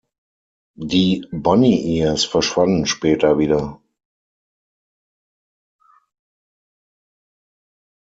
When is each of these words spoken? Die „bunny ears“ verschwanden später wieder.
Die 0.81 1.27
„bunny 1.31 1.93
ears“ 1.99 2.25
verschwanden 2.25 2.87
später 2.87 3.37
wieder. 3.37 3.79